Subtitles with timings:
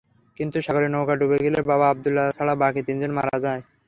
[0.37, 3.61] কিন্তু সাগরে নৌকা ডুবে গেলে বাবা আবদুল্লাহ ছাড়া বাকি তিনজন মারা যায়।